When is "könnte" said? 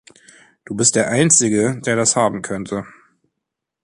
2.41-2.87